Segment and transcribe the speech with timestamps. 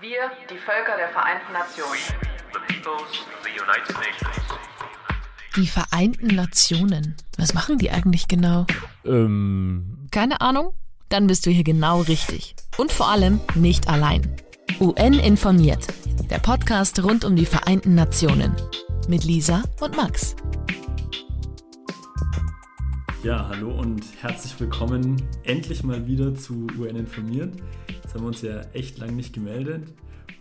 [0.00, 1.98] Wir, die Völker der Vereinten Nationen.
[2.52, 4.36] the peoples of the United Nations.
[5.56, 7.16] Die Vereinten Nationen.
[7.38, 8.66] Was machen die eigentlich genau?
[9.06, 10.74] Ähm, Keine Ahnung?
[11.08, 12.54] Dann bist du hier genau richtig.
[12.76, 14.36] Und vor allem nicht allein.
[14.80, 15.86] UN informiert.
[16.28, 18.54] Der Podcast rund um die Vereinten Nationen.
[19.08, 20.36] Mit Lisa und Max.
[23.22, 27.54] ja, hallo und herzlich willkommen endlich mal wieder zu UN informiert.
[28.16, 29.92] Haben wir uns ja echt lang nicht gemeldet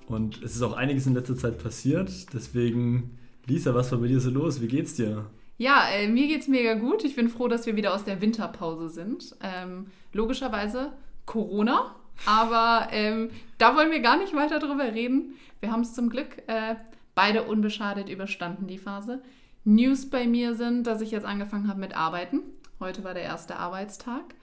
[0.07, 2.09] und es ist auch einiges in letzter Zeit passiert.
[2.33, 4.61] Deswegen, Lisa, was war bei dir so los?
[4.61, 5.25] Wie geht's dir?
[5.57, 7.03] Ja, äh, mir geht's mega gut.
[7.03, 9.35] Ich bin froh, dass wir wieder aus der Winterpause sind.
[9.43, 10.93] Ähm, logischerweise
[11.25, 11.93] Corona,
[12.25, 15.33] aber ähm, da wollen wir gar nicht weiter drüber reden.
[15.59, 16.75] Wir haben es zum Glück äh,
[17.13, 19.21] beide unbeschadet überstanden, die Phase.
[19.65, 22.39] News bei mir sind, dass ich jetzt angefangen habe mit Arbeiten.
[22.79, 24.33] Heute war der erste Arbeitstag.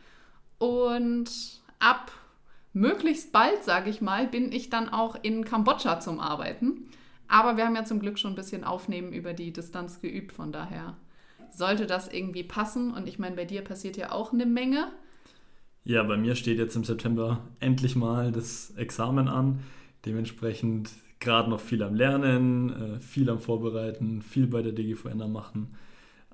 [0.59, 2.13] Und ab
[2.73, 6.89] möglichst bald, sage ich mal, bin ich dann auch in Kambodscha zum Arbeiten.
[7.29, 10.53] Aber wir haben ja zum Glück schon ein bisschen Aufnehmen über die Distanz geübt, von
[10.53, 10.97] daher
[11.51, 12.93] sollte das irgendwie passen.
[12.93, 14.89] Und ich meine, bei dir passiert ja auch eine Menge.
[15.85, 19.61] Ja, bei mir steht jetzt im September endlich mal das Examen an.
[20.07, 25.75] Dementsprechend gerade noch viel am Lernen, äh, viel am Vorbereiten, viel bei der DGVN machen.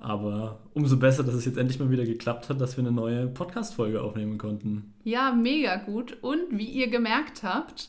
[0.01, 3.27] Aber umso besser, dass es jetzt endlich mal wieder geklappt hat, dass wir eine neue
[3.27, 4.95] Podcast-Folge aufnehmen konnten.
[5.05, 6.17] Ja, mega gut.
[6.23, 7.89] Und wie ihr gemerkt habt,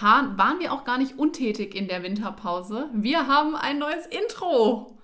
[0.00, 2.88] ha- waren wir auch gar nicht untätig in der Winterpause.
[2.94, 4.98] Wir haben ein neues Intro.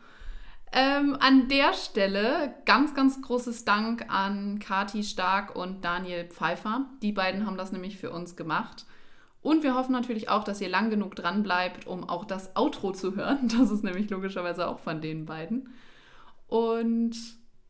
[0.73, 6.87] Ähm, an der Stelle ganz, ganz großes Dank an Kati Stark und Daniel Pfeiffer.
[7.03, 8.87] Die beiden haben das nämlich für uns gemacht.
[9.43, 12.93] Und wir hoffen natürlich auch, dass ihr lang genug dran bleibt, um auch das Outro
[12.93, 13.49] zu hören.
[13.59, 15.71] Das ist nämlich logischerweise auch von den beiden.
[16.51, 17.17] Und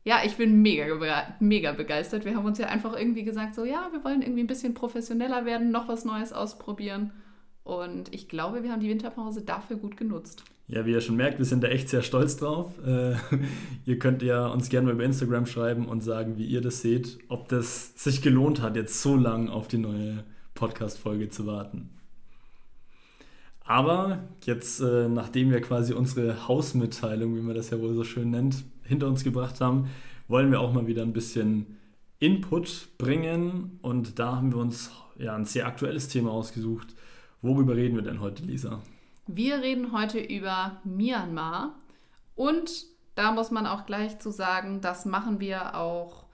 [0.05, 2.25] ja, ich bin mega, mega begeistert.
[2.25, 5.45] Wir haben uns ja einfach irgendwie gesagt, so ja, wir wollen irgendwie ein bisschen professioneller
[5.45, 7.13] werden, noch was Neues ausprobieren.
[7.63, 10.43] Und ich glaube, wir haben die Winterpause dafür gut genutzt.
[10.67, 12.73] Ja, wie ihr schon merkt, wir sind da echt sehr stolz drauf.
[12.87, 13.17] Äh,
[13.85, 17.19] ihr könnt ja uns gerne mal über Instagram schreiben und sagen, wie ihr das seht,
[17.29, 20.25] ob das sich gelohnt hat, jetzt so lang auf die neue
[20.55, 21.91] Podcast-Folge zu warten.
[23.71, 28.29] Aber jetzt, äh, nachdem wir quasi unsere Hausmitteilung, wie man das ja wohl so schön
[28.29, 29.89] nennt, hinter uns gebracht haben,
[30.27, 31.79] wollen wir auch mal wieder ein bisschen
[32.19, 33.79] Input bringen.
[33.81, 36.97] Und da haben wir uns ja ein sehr aktuelles Thema ausgesucht.
[37.43, 38.83] Worüber reden wir denn heute, Lisa?
[39.29, 41.77] Wir reden heute über Myanmar.
[42.35, 46.25] Und da muss man auch gleich zu sagen, das machen wir auch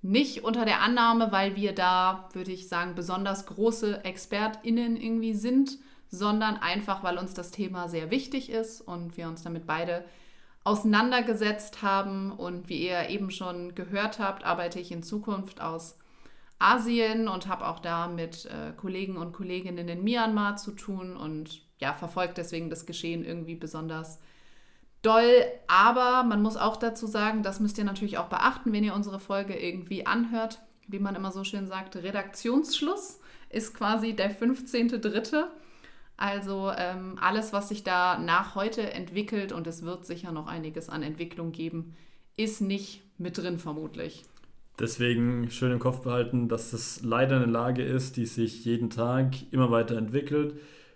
[0.00, 5.80] nicht unter der Annahme, weil wir da, würde ich sagen, besonders große ExpertInnen irgendwie sind,
[6.14, 10.04] sondern einfach, weil uns das Thema sehr wichtig ist und wir uns damit beide
[10.64, 12.32] auseinandergesetzt haben.
[12.32, 15.98] Und wie ihr eben schon gehört habt, arbeite ich in Zukunft aus
[16.58, 21.62] Asien und habe auch da mit äh, Kollegen und Kolleginnen in Myanmar zu tun und
[21.78, 24.20] ja, verfolgt deswegen das Geschehen irgendwie besonders
[25.02, 25.44] doll.
[25.66, 29.20] Aber man muss auch dazu sagen, das müsst ihr natürlich auch beachten, wenn ihr unsere
[29.20, 30.60] Folge irgendwie anhört.
[30.86, 33.20] Wie man immer so schön sagt, Redaktionsschluss
[33.50, 35.44] ist quasi der 15.3.
[36.16, 40.88] Also ähm, alles, was sich da nach heute entwickelt, und es wird sicher noch einiges
[40.88, 41.94] an Entwicklung geben,
[42.36, 44.24] ist nicht mit drin vermutlich.
[44.78, 49.34] Deswegen schön im Kopf behalten, dass das leider eine Lage ist, die sich jeden Tag
[49.52, 50.54] immer weiter entwickelt.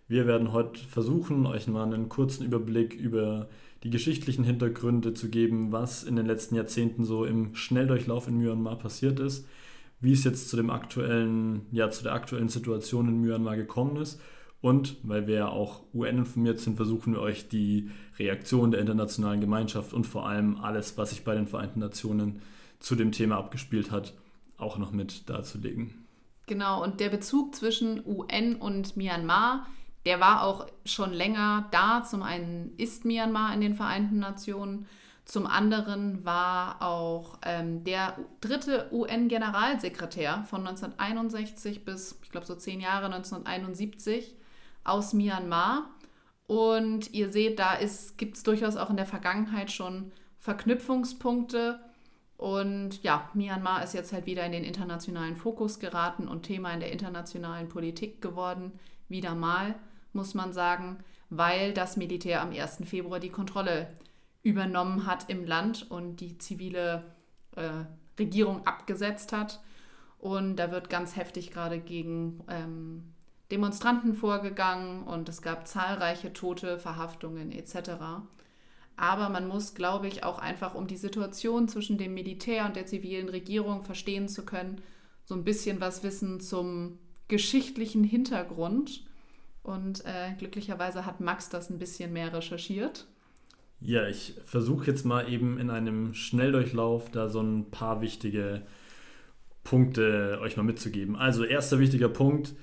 [0.09, 3.49] Wir werden heute versuchen, euch mal einen kurzen Überblick über
[3.85, 8.79] die geschichtlichen Hintergründe zu geben, was in den letzten Jahrzehnten so im Schnelldurchlauf in Myanmar
[8.79, 9.47] passiert ist,
[10.01, 14.21] wie es jetzt zu dem aktuellen, ja, zu der aktuellen Situation in Myanmar gekommen ist.
[14.61, 19.41] Und weil wir ja auch UN informiert sind, versuchen wir euch die Reaktion der internationalen
[19.41, 22.43] Gemeinschaft und vor allem alles, was sich bei den Vereinten Nationen
[22.81, 24.15] zu dem Thema abgespielt hat,
[24.57, 26.07] auch noch mit darzulegen.
[26.47, 29.67] Genau, und der Bezug zwischen UN und Myanmar,
[30.07, 32.03] der war auch schon länger da.
[32.03, 34.87] Zum einen ist Myanmar in den Vereinten Nationen,
[35.29, 42.81] zum anderen war auch ähm, der dritte UN-Generalsekretär von 1961 bis, ich glaube, so zehn
[42.81, 44.38] Jahre, 1971
[44.89, 45.91] aus Myanmar.
[46.47, 47.79] Und ihr seht, da
[48.17, 51.79] gibt es durchaus auch in der Vergangenheit schon Verknüpfungspunkte.
[52.39, 56.81] Und ja, Myanmar ist jetzt halt wieder in den internationalen Fokus geraten und Thema in
[56.81, 58.73] der internationalen Politik geworden.
[59.09, 59.75] Wieder mal,
[60.13, 60.99] muss man sagen,
[61.31, 62.79] weil das Militär am 1.
[62.85, 63.89] Februar die Kontrolle
[64.43, 67.05] übernommen hat im Land und die zivile
[67.57, 67.85] äh,
[68.19, 69.61] Regierung abgesetzt hat.
[70.19, 73.15] Und da wird ganz heftig gerade gegen ähm,
[73.51, 77.91] Demonstranten vorgegangen und es gab zahlreiche Tote, Verhaftungen etc.
[78.97, 82.87] Aber man muss, glaube ich, auch einfach, um die Situation zwischen dem Militär und der
[82.87, 84.83] zivilen Regierung verstehen zu können,
[85.25, 86.99] so ein bisschen was wissen zum
[87.29, 89.05] geschichtlichen Hintergrund.
[89.63, 93.07] Und äh, glücklicherweise hat Max das ein bisschen mehr recherchiert.
[93.81, 98.63] Ja, ich versuche jetzt mal eben in einem Schnelldurchlauf da so ein paar wichtige
[99.63, 101.15] Punkte euch mal mitzugeben.
[101.15, 102.55] Also erster wichtiger Punkt,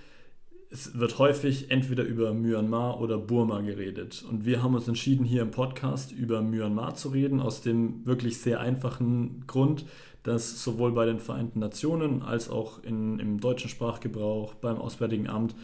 [0.70, 4.26] es wird häufig entweder über Myanmar oder Burma geredet.
[4.30, 8.40] Und wir haben uns entschieden, hier im Podcast über Myanmar zu reden, aus dem wirklich
[8.40, 9.86] sehr einfachen Grund,
[10.24, 15.56] dass sowohl bei den Vereinten Nationen als auch in, im deutschen Sprachgebrauch beim Auswärtigen Amt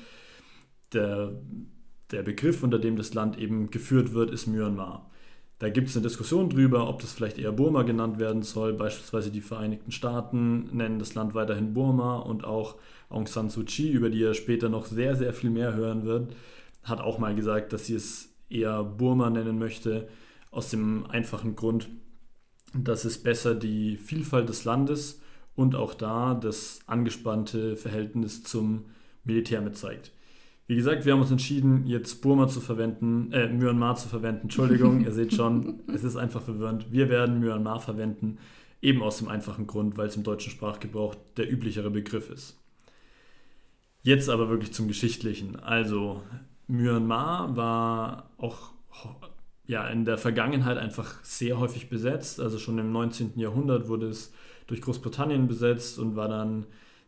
[0.93, 1.41] der,
[2.11, 5.10] der Begriff, unter dem das Land eben geführt wird, ist Myanmar.
[5.61, 8.73] Da gibt es eine Diskussion drüber, ob das vielleicht eher Burma genannt werden soll.
[8.73, 12.77] Beispielsweise die Vereinigten Staaten nennen das Land weiterhin Burma und auch
[13.09, 16.33] Aung San Suu Kyi, über die er später noch sehr, sehr viel mehr hören wird,
[16.81, 20.07] hat auch mal gesagt, dass sie es eher Burma nennen möchte,
[20.49, 21.89] aus dem einfachen Grund,
[22.73, 25.21] dass es besser die Vielfalt des Landes
[25.53, 28.85] und auch da das angespannte Verhältnis zum
[29.23, 30.11] Militär mitzeigt.
[30.67, 34.43] Wie gesagt, wir haben uns entschieden, jetzt Burma zu verwenden, äh, Myanmar zu verwenden.
[34.43, 36.91] Entschuldigung, ihr seht schon, es ist einfach verwirrend.
[36.91, 38.37] Wir werden Myanmar verwenden,
[38.81, 42.57] eben aus dem einfachen Grund, weil es im deutschen Sprachgebrauch der üblichere Begriff ist.
[44.03, 45.59] Jetzt aber wirklich zum Geschichtlichen.
[45.59, 46.23] Also,
[46.67, 48.71] Myanmar war auch
[49.71, 52.41] ja, in der Vergangenheit einfach sehr häufig besetzt.
[52.41, 53.33] Also schon im 19.
[53.35, 54.33] Jahrhundert wurde es
[54.67, 56.65] durch Großbritannien besetzt und war dann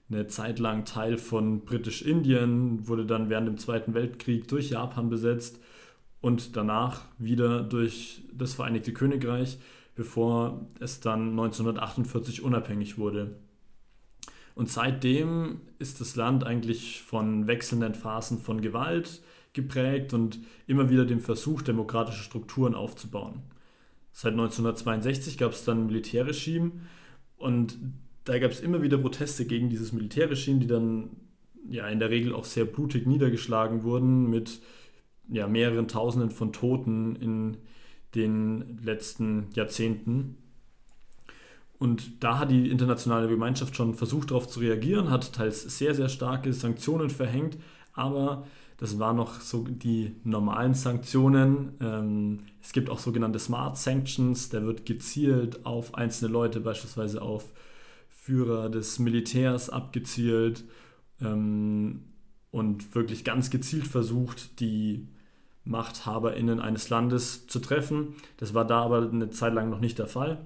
[0.09, 5.59] eine Zeit lang Teil von Britisch-Indien, wurde dann während dem Zweiten Weltkrieg durch Japan besetzt
[6.21, 9.57] und danach wieder durch das Vereinigte Königreich,
[9.95, 13.35] bevor es dann 1948 unabhängig wurde.
[14.55, 19.21] Und seitdem ist das Land eigentlich von wechselnden Phasen von Gewalt
[19.53, 23.41] geprägt und immer wieder dem Versuch, demokratische Strukturen aufzubauen.
[24.11, 26.71] Seit 1962 gab es dann ein Militärregime
[27.37, 27.77] und
[28.25, 31.09] da gab es immer wieder Proteste gegen dieses Militärregime, die dann
[31.67, 34.61] ja in der Regel auch sehr blutig niedergeschlagen wurden mit
[35.29, 37.57] ja, mehreren Tausenden von Toten in
[38.15, 40.37] den letzten Jahrzehnten.
[41.79, 46.07] Und da hat die internationale Gemeinschaft schon versucht, darauf zu reagieren, hat teils sehr, sehr
[46.07, 47.57] starke Sanktionen verhängt,
[47.93, 48.47] aber
[48.77, 51.73] das waren noch so die normalen Sanktionen.
[51.81, 57.51] Ähm, es gibt auch sogenannte Smart Sanctions, da wird gezielt auf einzelne Leute, beispielsweise auf
[58.23, 60.63] Führer des Militärs abgezielt
[61.19, 62.05] ähm,
[62.51, 65.09] und wirklich ganz gezielt versucht, die
[65.65, 68.15] MachthaberInnen eines Landes zu treffen.
[68.37, 70.37] Das war da aber eine Zeit lang noch nicht der Fall.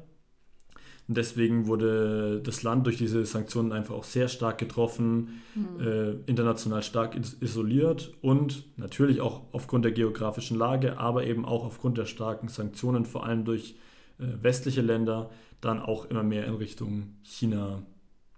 [1.08, 5.80] Und deswegen wurde das Land durch diese Sanktionen einfach auch sehr stark getroffen, mhm.
[5.80, 12.00] äh, international stark isoliert und natürlich auch aufgrund der geografischen Lage, aber eben auch aufgrund
[12.00, 13.76] der starken Sanktionen, vor allem durch
[14.20, 15.30] äh, westliche Länder,
[15.62, 17.84] dann auch immer mehr in Richtung China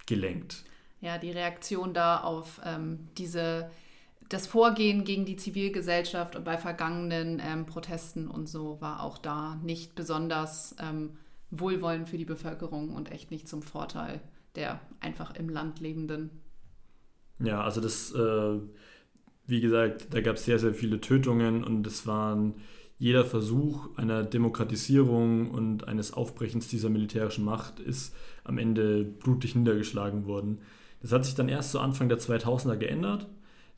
[0.06, 0.64] gelenkt.
[1.02, 3.70] Ja, die Reaktion da auf ähm, diese
[4.30, 9.56] das Vorgehen gegen die Zivilgesellschaft und bei vergangenen ähm, Protesten und so war auch da
[9.64, 11.18] nicht besonders ähm,
[11.50, 14.22] wohlwollend für die Bevölkerung und echt nicht zum Vorteil
[14.56, 16.30] der einfach im Land lebenden.
[17.40, 18.60] Ja, also das, äh,
[19.46, 22.56] wie gesagt, da gab es sehr, sehr viele Tötungen und es waren
[23.00, 28.14] jeder Versuch einer Demokratisierung und eines Aufbrechens dieser militärischen Macht ist
[28.44, 30.60] am Ende blutig niedergeschlagen worden.
[31.02, 33.28] Das hat sich dann erst zu Anfang der 2000er geändert.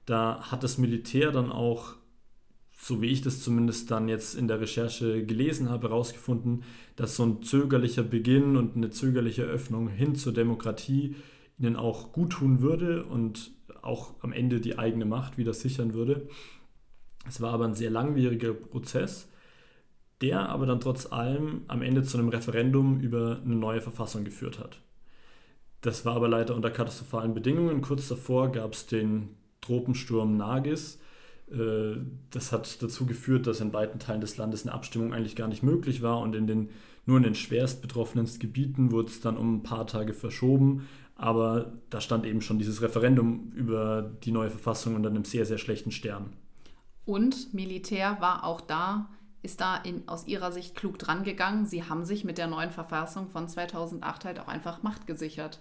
[0.05, 1.95] Da hat das Militär dann auch
[2.81, 6.63] so wie ich das zumindest dann jetzt in der Recherche gelesen habe, herausgefunden,
[6.95, 11.15] dass so ein zögerlicher Beginn und eine zögerliche Öffnung hin zur Demokratie
[11.59, 13.51] ihnen auch gut tun würde und
[13.83, 16.27] auch am Ende die eigene Macht wieder sichern würde.
[17.27, 19.27] Es war aber ein sehr langwieriger Prozess,
[20.21, 24.59] der aber dann trotz allem am Ende zu einem Referendum über eine neue Verfassung geführt
[24.59, 24.79] hat.
[25.81, 27.81] Das war aber leider unter katastrophalen Bedingungen.
[27.81, 29.29] Kurz davor gab es den
[29.61, 30.99] Tropensturm Nagis,
[31.51, 31.97] äh,
[32.29, 35.63] das hat dazu geführt, dass in weiten Teilen des Landes eine Abstimmung eigentlich gar nicht
[35.63, 36.69] möglich war und in den,
[37.05, 40.87] nur in den schwerst betroffenen Gebieten wurde es dann um ein paar Tage verschoben.
[41.15, 45.59] Aber da stand eben schon dieses Referendum über die neue Verfassung unter einem sehr, sehr
[45.59, 46.31] schlechten Stern.
[47.05, 49.09] Und Militär war auch da,
[49.41, 51.65] ist da in, aus ihrer Sicht klug dran gegangen.
[51.65, 55.59] Sie haben sich mit der neuen Verfassung von 2008 halt auch einfach Macht gesichert.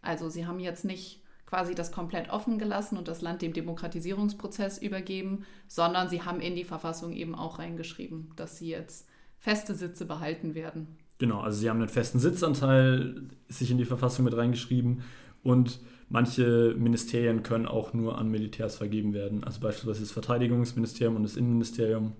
[0.00, 4.78] Also sie haben jetzt nicht quasi das komplett offen gelassen und das Land dem Demokratisierungsprozess
[4.78, 10.06] übergeben, sondern sie haben in die Verfassung eben auch reingeschrieben, dass sie jetzt feste Sitze
[10.06, 10.96] behalten werden.
[11.18, 15.02] Genau, also sie haben einen festen Sitzanteil sich in die Verfassung mit reingeschrieben
[15.46, 19.44] und manche Ministerien können auch nur an Militärs vergeben werden.
[19.44, 22.12] Also beispielsweise das Verteidigungsministerium und das Innenministerium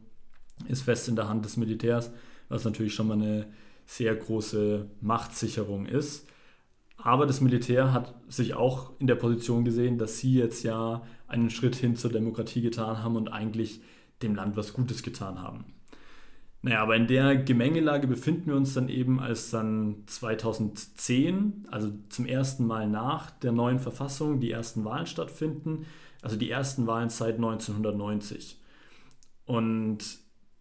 [0.68, 2.10] ist fest in der Hand des Militärs,
[2.48, 3.46] was natürlich schon mal eine
[3.84, 6.26] sehr große Machtsicherung ist.
[6.96, 11.50] Aber das Militär hat sich auch in der Position gesehen, dass sie jetzt ja einen
[11.50, 13.80] Schritt hin zur Demokratie getan haben und eigentlich
[14.22, 15.64] dem Land was Gutes getan haben.
[16.62, 22.26] Naja, aber in der Gemengelage befinden wir uns dann eben, als dann 2010, also zum
[22.26, 25.86] ersten Mal nach der neuen Verfassung, die ersten Wahlen stattfinden,
[26.22, 28.60] also die ersten Wahlen seit 1990.
[29.44, 29.98] Und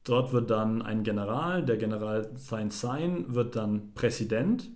[0.04, 4.70] dort wird dann ein General, der General Sein Sein, wird dann Präsident.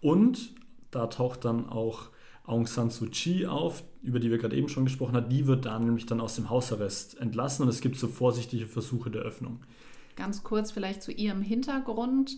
[0.00, 0.54] Und
[0.90, 2.10] da taucht dann auch
[2.44, 5.30] Aung San Suu Kyi auf, über die wir gerade eben schon gesprochen haben.
[5.30, 9.10] Die wird dann nämlich dann aus dem Hausarrest entlassen und es gibt so vorsichtige Versuche
[9.10, 9.60] der Öffnung.
[10.14, 12.36] Ganz kurz vielleicht zu ihrem Hintergrund.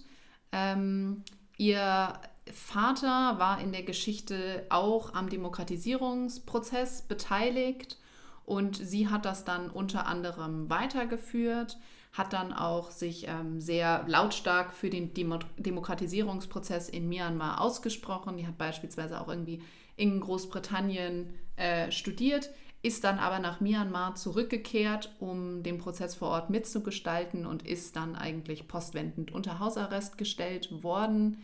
[0.52, 1.22] Ähm,
[1.58, 2.14] ihr
[2.52, 7.98] Vater war in der Geschichte auch am Demokratisierungsprozess beteiligt
[8.44, 11.78] und sie hat das dann unter anderem weitergeführt,
[12.12, 18.36] hat dann auch sich ähm, sehr lautstark für den Demo Demokratisierungsprozess in Myanmar ausgesprochen.
[18.36, 19.60] Die hat beispielsweise auch irgendwie
[19.96, 22.50] in Großbritannien äh, studiert,
[22.82, 28.14] ist dann aber nach Myanmar zurückgekehrt, um den Prozess vor Ort mitzugestalten und ist dann
[28.14, 31.38] eigentlich postwendend unter Hausarrest gestellt worden,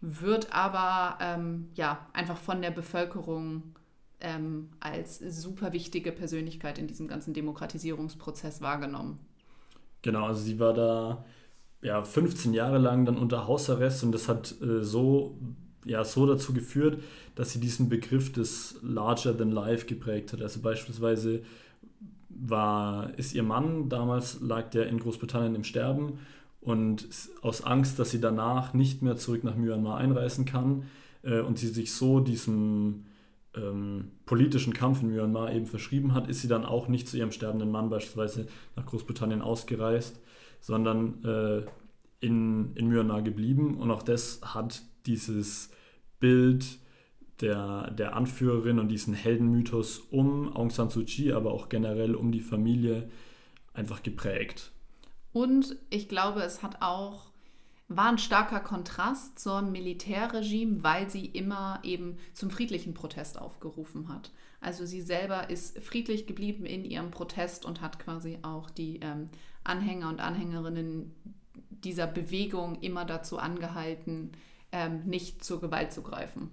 [0.00, 3.74] wird aber ähm, ja einfach von der Bevölkerung
[4.20, 9.20] ähm, als super wichtige Persönlichkeit in diesem ganzen Demokratisierungsprozess wahrgenommen.
[10.02, 11.24] Genau, also sie war da
[11.82, 15.38] ja, 15 Jahre lang dann unter Hausarrest und das hat äh, so
[15.86, 17.02] ja so dazu geführt,
[17.34, 20.42] dass sie diesen Begriff des Larger than Life geprägt hat.
[20.42, 21.42] Also beispielsweise
[22.28, 26.18] war, ist ihr Mann, damals lag der in Großbritannien im Sterben
[26.60, 27.08] und
[27.42, 30.84] aus Angst, dass sie danach nicht mehr zurück nach Myanmar einreisen kann
[31.22, 33.04] äh, und sie sich so diesem
[33.54, 37.32] ähm, politischen Kampf in Myanmar eben verschrieben hat, ist sie dann auch nicht zu ihrem
[37.32, 40.20] sterbenden Mann beispielsweise nach Großbritannien ausgereist,
[40.60, 41.62] sondern äh,
[42.20, 45.70] in, in Myanmar geblieben und auch das hat dieses
[46.20, 46.78] Bild
[47.40, 52.32] der, der Anführerin und diesen Heldenmythos um Aung San Suu Kyi, aber auch generell um
[52.32, 53.10] die Familie
[53.74, 54.72] einfach geprägt.
[55.32, 57.26] Und ich glaube, es hat auch
[57.88, 64.32] war ein starker Kontrast zum Militärregime, weil sie immer eben zum friedlichen Protest aufgerufen hat.
[64.60, 69.28] Also sie selber ist friedlich geblieben in ihrem Protest und hat quasi auch die ähm,
[69.62, 71.14] Anhänger und Anhängerinnen
[71.70, 74.32] dieser Bewegung immer dazu angehalten,
[74.72, 76.50] ähm, nicht zur Gewalt zu greifen.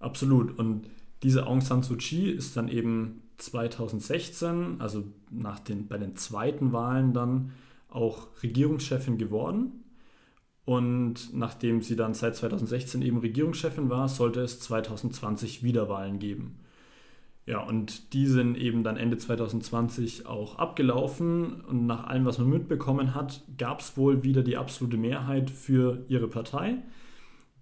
[0.00, 0.58] Absolut.
[0.58, 0.86] Und
[1.22, 6.72] diese Aung San Suu Kyi ist dann eben 2016, also nach den, bei den zweiten
[6.72, 7.52] Wahlen dann
[7.88, 9.84] auch Regierungschefin geworden.
[10.64, 16.58] Und nachdem sie dann seit 2016 eben Regierungschefin war, sollte es 2020 Wiederwahlen geben.
[17.46, 21.60] Ja, und die sind eben dann Ende 2020 auch abgelaufen.
[21.60, 26.04] Und nach allem, was man mitbekommen hat, gab es wohl wieder die absolute Mehrheit für
[26.08, 26.78] ihre Partei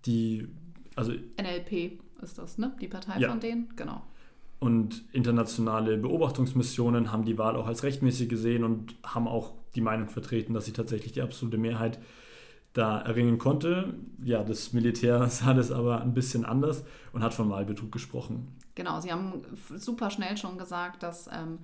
[0.07, 0.49] die,
[0.97, 2.75] also NLP ist das, ne?
[2.81, 3.29] Die Partei ja.
[3.31, 4.03] von denen, genau.
[4.59, 10.09] Und internationale Beobachtungsmissionen haben die Wahl auch als rechtmäßig gesehen und haben auch die Meinung
[10.09, 11.99] vertreten, dass sie tatsächlich die absolute Mehrheit
[12.73, 13.95] da erringen konnte.
[14.23, 18.57] Ja, das Militär sah das aber ein bisschen anders und hat von Wahlbetrug gesprochen.
[18.75, 19.43] Genau, sie haben
[19.77, 21.59] super schnell schon gesagt, dass ähm,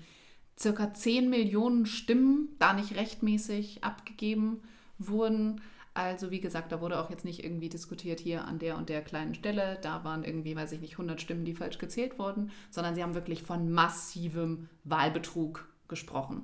[0.58, 4.60] circa 10 Millionen Stimmen da nicht rechtmäßig abgegeben
[4.98, 5.60] wurden.
[5.98, 9.02] Also wie gesagt, da wurde auch jetzt nicht irgendwie diskutiert hier an der und der
[9.02, 9.78] kleinen Stelle.
[9.82, 13.16] Da waren irgendwie, weiß ich nicht, 100 Stimmen, die falsch gezählt wurden, sondern sie haben
[13.16, 16.42] wirklich von massivem Wahlbetrug gesprochen.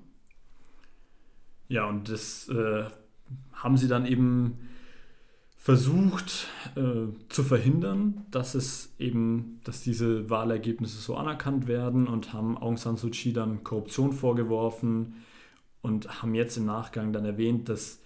[1.69, 2.87] Ja, und das äh,
[3.53, 4.59] haben sie dann eben
[5.57, 12.59] versucht äh, zu verhindern, dass es eben, dass diese Wahlergebnisse so anerkannt werden und haben
[12.59, 15.23] Aung San Suu Kyi dann Korruption vorgeworfen
[15.81, 18.01] und haben jetzt im Nachgang dann erwähnt, dass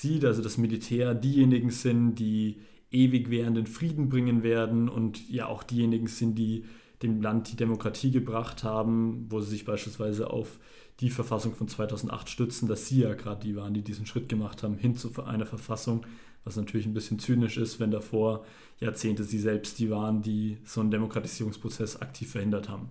[0.00, 2.60] sieht, also das Militär, diejenigen sind, die
[2.90, 6.64] ewig währenden Frieden bringen werden und ja auch diejenigen sind, die
[7.02, 10.58] dem Land die Demokratie gebracht haben, wo sie sich beispielsweise auf
[11.00, 14.62] die Verfassung von 2008 stützen, dass sie ja gerade die waren, die diesen Schritt gemacht
[14.62, 16.06] haben, hin zu einer Verfassung,
[16.44, 18.44] was natürlich ein bisschen zynisch ist, wenn davor
[18.80, 22.90] Jahrzehnte sie selbst die waren, die so einen Demokratisierungsprozess aktiv verhindert haben.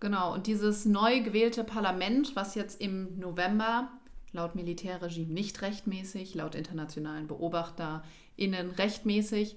[0.00, 3.88] Genau, und dieses neu gewählte Parlament, was jetzt im November
[4.32, 9.56] laut Militärregime nicht rechtmäßig, laut internationalen BeobachterInnen rechtmäßig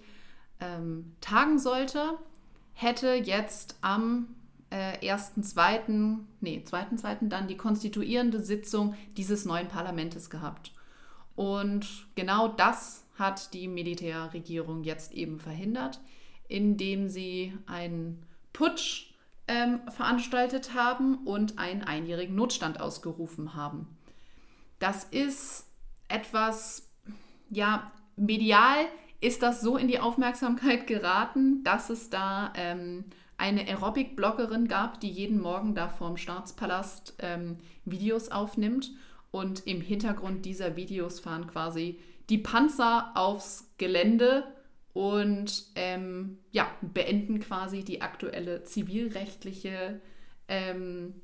[0.60, 2.18] ähm, tagen sollte,
[2.74, 4.36] hätte jetzt am
[4.70, 7.30] äh, 1.2., nee, 2.2.
[7.30, 10.72] dann die konstituierende Sitzung dieses neuen Parlaments gehabt.
[11.36, 16.00] Und genau das hat die Militärregierung jetzt eben verhindert,
[16.48, 19.14] indem sie einen Putsch
[19.48, 23.95] ähm, veranstaltet haben und einen einjährigen Notstand ausgerufen haben.
[24.86, 25.66] Das ist
[26.10, 26.88] etwas,
[27.50, 28.86] ja, medial
[29.20, 35.10] ist das so in die Aufmerksamkeit geraten, dass es da ähm, eine Aerobic-Bloggerin gab, die
[35.10, 38.92] jeden Morgen da vorm Staatspalast ähm, Videos aufnimmt.
[39.32, 42.00] Und im Hintergrund dieser Videos fahren quasi
[42.30, 44.44] die Panzer aufs Gelände
[44.94, 50.00] und ähm, ja, beenden quasi die aktuelle zivilrechtliche
[50.48, 51.16] ähm,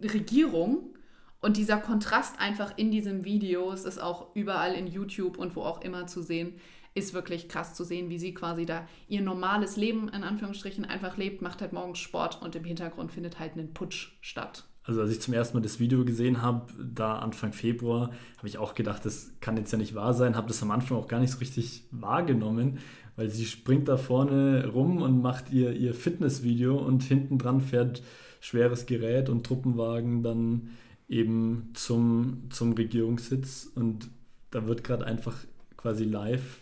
[0.00, 0.96] Regierung.
[1.42, 5.62] Und dieser Kontrast einfach in diesem Video, es ist auch überall in YouTube und wo
[5.62, 6.54] auch immer zu sehen,
[6.94, 11.16] ist wirklich krass zu sehen, wie sie quasi da ihr normales Leben in Anführungsstrichen einfach
[11.16, 14.64] lebt, macht halt morgens Sport und im Hintergrund findet halt ein Putsch statt.
[14.84, 18.58] Also als ich zum ersten Mal das Video gesehen habe, da Anfang Februar, habe ich
[18.58, 21.18] auch gedacht, das kann jetzt ja nicht wahr sein, habe das am Anfang auch gar
[21.18, 22.78] nicht so richtig wahrgenommen,
[23.16, 28.02] weil sie springt da vorne rum und macht ihr, ihr Fitnessvideo und hinten dran fährt
[28.40, 30.70] schweres Gerät und Truppenwagen dann
[31.12, 34.08] eben zum, zum Regierungssitz und
[34.50, 35.36] da wird gerade einfach
[35.76, 36.60] quasi live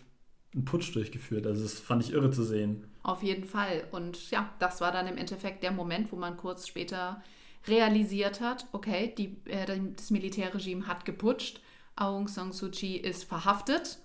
[0.54, 1.46] ein Putsch durchgeführt.
[1.46, 2.84] Also das fand ich irre zu sehen.
[3.02, 3.84] Auf jeden Fall.
[3.92, 7.22] Und ja, das war dann im Endeffekt der Moment, wo man kurz später
[7.66, 11.60] realisiert hat, okay, die, äh, das Militärregime hat geputscht,
[11.94, 13.98] Aung San Suu Kyi ist verhaftet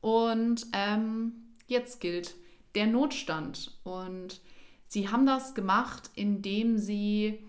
[0.00, 1.32] und ähm,
[1.66, 2.36] jetzt gilt
[2.74, 3.76] der Notstand.
[3.82, 4.40] Und
[4.86, 7.40] sie haben das gemacht, indem sie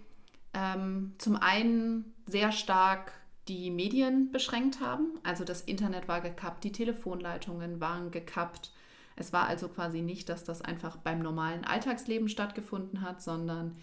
[0.53, 3.11] ähm, zum einen sehr stark
[3.47, 5.19] die Medien beschränkt haben.
[5.23, 8.71] Also das Internet war gekappt, die Telefonleitungen waren gekappt.
[9.15, 13.75] Es war also quasi nicht, dass das einfach beim normalen Alltagsleben stattgefunden hat, sondern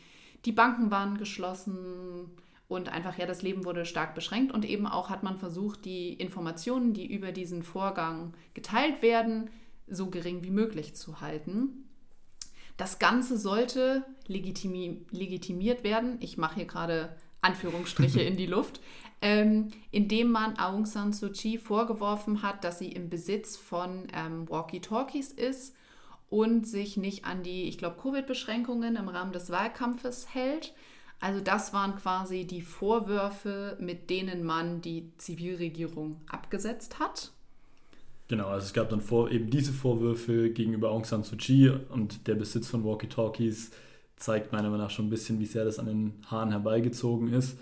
[0.45, 2.31] die Banken waren geschlossen
[2.69, 6.15] und einfach ja, das Leben wurde stark beschränkt und eben auch hat man versucht, die
[6.15, 9.51] Informationen, die über diesen Vorgang geteilt werden,
[9.89, 11.89] so gering wie möglich zu halten.
[12.77, 16.19] Das Ganze sollte legitimi legitimiert werden.
[16.21, 18.81] Ich mache hier gerade Anführungsstriche in die Luft,
[19.23, 24.49] ähm, indem man Aung San Suu Kyi vorgeworfen hat, dass sie im Besitz von ähm,
[24.49, 25.75] Walkie-Talkies ist
[26.29, 30.75] und sich nicht an die, ich glaube, Covid-Beschränkungen im Rahmen des Wahlkampfes hält.
[31.19, 37.33] Also das waren quasi die Vorwürfe, mit denen man die Zivilregierung abgesetzt hat.
[38.29, 42.27] Genau, also es gab dann vor, eben diese Vorwürfe gegenüber Aung San Suu Kyi und
[42.27, 43.71] der Besitz von Walkie-Talkies
[44.17, 47.59] zeigt meiner Meinung nach schon ein bisschen, wie sehr das an den Haaren herbeigezogen ist.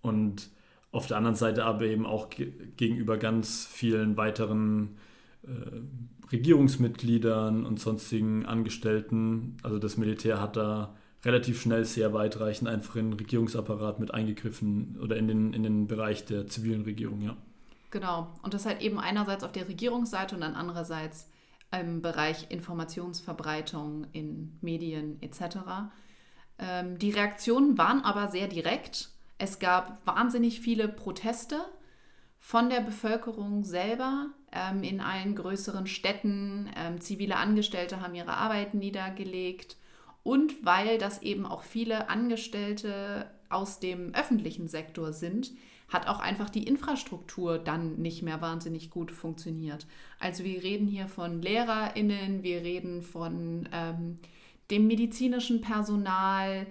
[0.00, 0.50] Und
[0.90, 4.96] auf der anderen Seite aber eben auch gegenüber ganz vielen weiteren
[5.42, 9.56] äh, Regierungsmitgliedern und sonstigen Angestellten.
[9.62, 14.98] Also das Militär hat da relativ schnell sehr weitreichend einfach in den Regierungsapparat mit eingegriffen
[15.02, 17.36] oder in den, in den Bereich der zivilen Regierung, ja.
[17.90, 18.28] Genau.
[18.42, 21.26] Und das halt eben einerseits auf der Regierungsseite und dann andererseits
[21.70, 25.58] im Bereich Informationsverbreitung in Medien etc.
[26.58, 29.10] Ähm, die Reaktionen waren aber sehr direkt.
[29.38, 31.60] Es gab wahnsinnig viele Proteste
[32.40, 36.70] von der Bevölkerung selber ähm, in allen größeren Städten.
[36.76, 39.76] Ähm, zivile Angestellte haben ihre Arbeit niedergelegt.
[40.22, 45.52] Und weil das eben auch viele Angestellte aus dem öffentlichen Sektor sind,
[45.88, 49.86] hat auch einfach die Infrastruktur dann nicht mehr wahnsinnig gut funktioniert.
[50.18, 54.18] Also wir reden hier von Lehrerinnen, wir reden von ähm,
[54.70, 56.66] dem medizinischen Personal,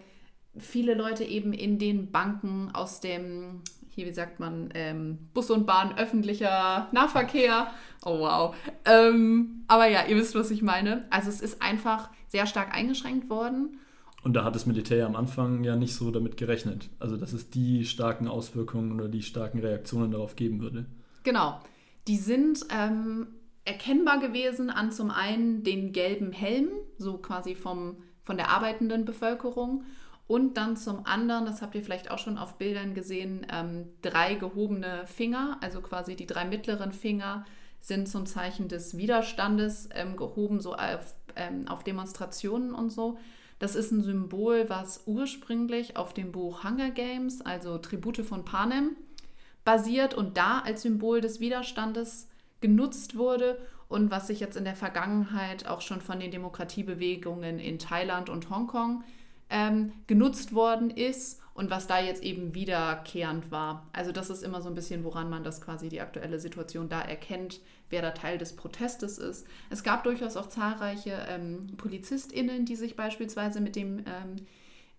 [0.59, 5.65] viele Leute eben in den Banken aus dem, hier wie sagt man, ähm, Bus und
[5.65, 7.71] Bahn, öffentlicher Nahverkehr.
[8.05, 8.55] Oh wow.
[8.85, 11.05] Ähm, aber ja, ihr wisst, was ich meine.
[11.09, 13.79] Also es ist einfach sehr stark eingeschränkt worden.
[14.27, 16.89] Und da hat das Militär am Anfang ja nicht so damit gerechnet.
[16.99, 20.85] Also, dass es die starken Auswirkungen oder die starken Reaktionen darauf geben würde.
[21.23, 21.61] Genau.
[22.09, 23.27] Die sind ähm,
[23.63, 29.85] erkennbar gewesen an zum einen den gelben Helm, so quasi vom, von der arbeitenden Bevölkerung.
[30.27, 34.35] Und dann zum anderen, das habt ihr vielleicht auch schon auf Bildern gesehen, ähm, drei
[34.35, 37.45] gehobene Finger, also quasi die drei mittleren Finger
[37.79, 43.17] sind zum Zeichen des Widerstandes ähm, gehoben, so auf, ähm, auf Demonstrationen und so.
[43.59, 48.95] Das ist ein Symbol, was ursprünglich auf dem Buch Hunger Games, also Tribute von Panem,
[49.65, 52.27] basiert und da als Symbol des Widerstandes
[52.61, 57.79] genutzt wurde und was sich jetzt in der Vergangenheit auch schon von den Demokratiebewegungen in
[57.79, 59.03] Thailand und Hongkong
[59.49, 63.89] ähm, genutzt worden ist und was da jetzt eben wiederkehrend war.
[63.91, 67.01] Also das ist immer so ein bisschen, woran man das quasi die aktuelle Situation da
[67.01, 69.47] erkennt, wer da Teil des Protestes ist.
[69.69, 74.35] Es gab durchaus auch zahlreiche ähm, PolizistInnen, die sich beispielsweise mit dem, ähm,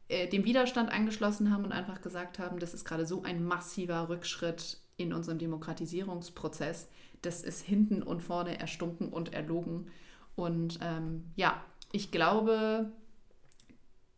[0.09, 4.09] äh, dem Widerstand angeschlossen haben und einfach gesagt haben, das ist gerade so ein massiver
[4.09, 6.89] Rückschritt in unserem Demokratisierungsprozess.
[7.23, 9.93] Das ist hinten und vorne erstunken und erlogen.
[10.35, 12.91] Und ähm, ja, ich glaube,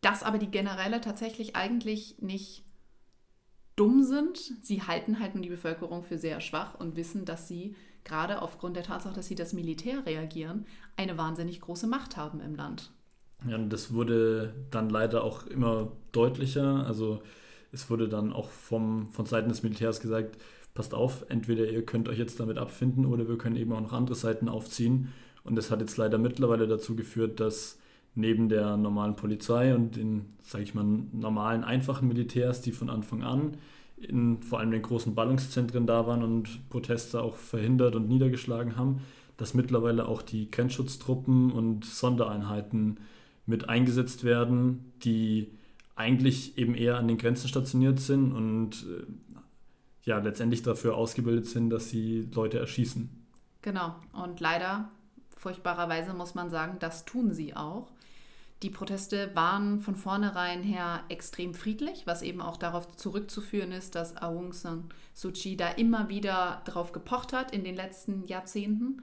[0.01, 2.63] dass aber die Generäle tatsächlich eigentlich nicht
[3.75, 4.37] dumm sind.
[4.61, 8.75] Sie halten halt nur die Bevölkerung für sehr schwach und wissen, dass sie gerade aufgrund
[8.75, 10.65] der Tatsache, dass sie das Militär reagieren,
[10.97, 12.91] eine wahnsinnig große Macht haben im Land.
[13.47, 16.85] Ja, und das wurde dann leider auch immer deutlicher.
[16.85, 17.21] Also
[17.71, 20.37] es wurde dann auch vom, von Seiten des Militärs gesagt,
[20.73, 23.93] passt auf, entweder ihr könnt euch jetzt damit abfinden oder wir können eben auch noch
[23.93, 25.13] andere Seiten aufziehen.
[25.43, 27.79] Und das hat jetzt leider mittlerweile dazu geführt, dass
[28.13, 33.23] neben der normalen Polizei und den, sage ich mal, normalen, einfachen Militärs, die von Anfang
[33.23, 33.57] an
[33.97, 39.01] in vor allem den großen Ballungszentren da waren und Proteste auch verhindert und niedergeschlagen haben,
[39.37, 42.99] dass mittlerweile auch die Grenzschutztruppen und Sondereinheiten
[43.45, 45.51] mit eingesetzt werden, die
[45.95, 49.05] eigentlich eben eher an den Grenzen stationiert sind und äh,
[50.03, 53.09] ja letztendlich dafür ausgebildet sind, dass sie Leute erschießen.
[53.61, 53.95] Genau.
[54.13, 54.89] Und leider,
[55.37, 57.91] furchtbarerweise muss man sagen, das tun sie auch.
[58.63, 64.17] Die Proteste waren von vornherein her extrem friedlich, was eben auch darauf zurückzuführen ist, dass
[64.17, 69.01] Aung San Suu Kyi da immer wieder drauf gepocht hat in den letzten Jahrzehnten.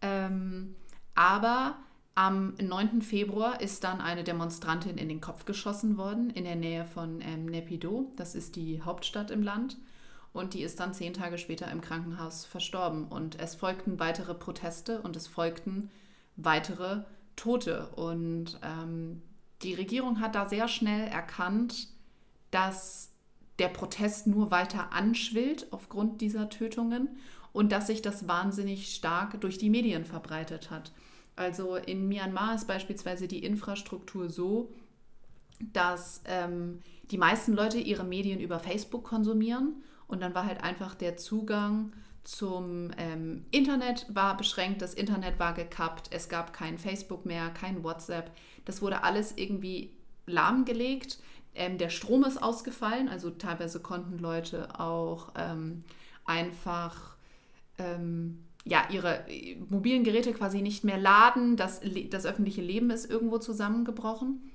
[0.00, 0.76] Ähm,
[1.16, 1.76] aber
[2.14, 3.02] am 9.
[3.02, 7.46] Februar ist dann eine Demonstrantin in den Kopf geschossen worden in der Nähe von ähm,
[7.46, 8.12] Nepido.
[8.14, 9.76] Das ist die Hauptstadt im Land.
[10.32, 13.08] Und die ist dann zehn Tage später im Krankenhaus verstorben.
[13.08, 15.90] Und es folgten weitere Proteste und es folgten
[16.36, 17.02] weitere
[17.36, 17.88] Tote.
[17.96, 19.22] Und ähm,
[19.62, 21.88] die Regierung hat da sehr schnell erkannt,
[22.50, 23.10] dass
[23.58, 27.08] der Protest nur weiter anschwillt aufgrund dieser Tötungen
[27.52, 30.92] und dass sich das wahnsinnig stark durch die Medien verbreitet hat.
[31.36, 34.72] Also in Myanmar ist beispielsweise die Infrastruktur so,
[35.72, 40.94] dass ähm, die meisten Leute ihre Medien über Facebook konsumieren und dann war halt einfach
[40.94, 41.92] der Zugang
[42.24, 47.84] zum ähm, Internet war beschränkt, das Internet war gekappt, es gab kein Facebook mehr, kein
[47.84, 48.30] WhatsApp.
[48.64, 49.90] Das wurde alles irgendwie
[50.26, 51.18] lahmgelegt.
[51.54, 55.84] Ähm, der Strom ist ausgefallen, also teilweise konnten Leute auch ähm,
[56.24, 57.16] einfach
[57.78, 61.56] ähm, ja, ihre äh, mobilen Geräte quasi nicht mehr laden.
[61.56, 64.50] Das, das öffentliche Leben ist irgendwo zusammengebrochen.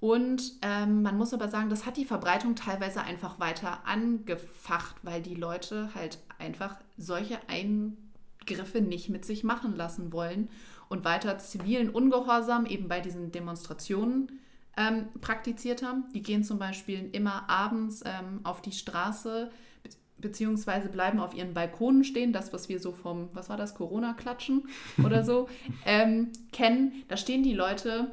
[0.00, 5.20] Und ähm, man muss aber sagen, das hat die Verbreitung teilweise einfach weiter angefacht, weil
[5.20, 10.48] die Leute halt einfach solche Eingriffe nicht mit sich machen lassen wollen
[10.88, 14.40] und weiter zivilen Ungehorsam eben bei diesen Demonstrationen
[14.76, 16.04] ähm, praktiziert haben.
[16.14, 19.50] Die gehen zum Beispiel immer abends ähm, auf die Straße
[19.82, 23.74] be beziehungsweise bleiben auf ihren Balkonen stehen, das, was wir so vom, was war das,
[23.74, 24.68] Corona-Klatschen
[25.02, 25.48] oder so,
[25.86, 27.04] ähm, kennen.
[27.08, 28.10] Da stehen die Leute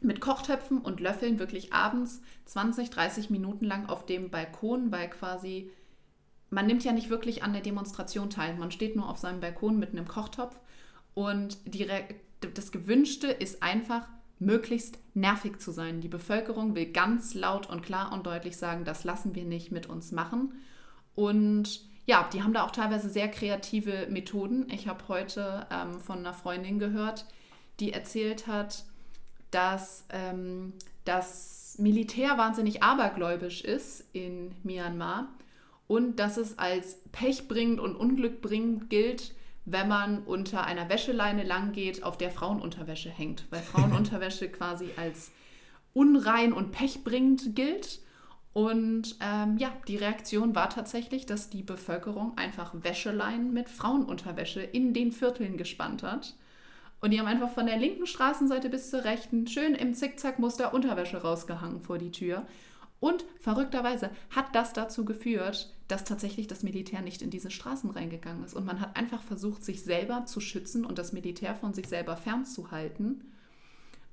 [0.00, 5.70] mit Kochtöpfen und Löffeln wirklich abends 20, 30 Minuten lang auf dem Balkon, weil quasi
[6.50, 8.56] man nimmt ja nicht wirklich an der Demonstration teil.
[8.56, 10.58] Man steht nur auf seinem Balkon mit einem Kochtopf
[11.14, 11.88] und die,
[12.54, 14.08] das Gewünschte ist einfach,
[14.38, 16.00] möglichst nervig zu sein.
[16.00, 19.86] Die Bevölkerung will ganz laut und klar und deutlich sagen, das lassen wir nicht mit
[19.86, 20.54] uns machen.
[21.14, 24.66] Und ja, die haben da auch teilweise sehr kreative Methoden.
[24.70, 27.26] Ich habe heute ähm, von einer Freundin gehört,
[27.78, 28.84] die erzählt hat,
[29.50, 30.72] dass ähm,
[31.04, 35.28] das Militär wahnsinnig abergläubisch ist in Myanmar
[35.86, 39.34] und dass es als pechbringend und unglückbringend gilt,
[39.64, 45.32] wenn man unter einer Wäscheleine langgeht, auf der Frauenunterwäsche hängt, weil Frauenunterwäsche quasi als
[45.92, 48.00] unrein und pechbringend gilt.
[48.52, 54.92] Und ähm, ja, die Reaktion war tatsächlich, dass die Bevölkerung einfach Wäscheleinen mit Frauenunterwäsche in
[54.92, 56.34] den Vierteln gespannt hat
[57.00, 61.22] und die haben einfach von der linken Straßenseite bis zur rechten schön im Zickzackmuster Unterwäsche
[61.22, 62.46] rausgehangen vor die Tür.
[63.00, 68.44] Und verrückterweise hat das dazu geführt, dass tatsächlich das Militär nicht in diese Straßen reingegangen
[68.44, 68.52] ist.
[68.52, 72.18] Und man hat einfach versucht, sich selber zu schützen und das Militär von sich selber
[72.18, 73.24] fernzuhalten.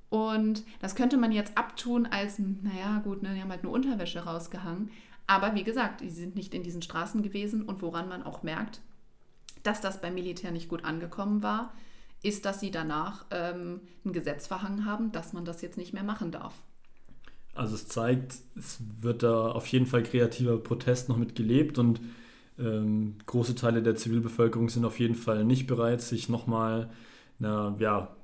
[0.09, 4.23] Und das könnte man jetzt abtun als, naja, gut, ne, die haben halt nur Unterwäsche
[4.23, 4.89] rausgehangen.
[5.27, 7.63] Aber wie gesagt, die sind nicht in diesen Straßen gewesen.
[7.63, 8.79] Und woran man auch merkt,
[9.63, 11.73] dass das beim Militär nicht gut angekommen war,
[12.23, 16.03] ist, dass sie danach ähm, ein Gesetz verhangen haben, dass man das jetzt nicht mehr
[16.03, 16.53] machen darf.
[17.53, 21.99] Also es zeigt, es wird da auf jeden Fall kreativer Protest noch mit gelebt und
[22.59, 26.89] ähm, große Teile der Zivilbevölkerung sind auf jeden Fall nicht bereit, sich nochmal
[27.39, 28.15] einer ja,